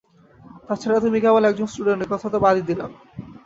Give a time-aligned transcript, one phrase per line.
[0.67, 2.91] তাছাড়া তুমি কেবল একজন স্টুডেন্ট একথা তো বাদই দিলাম।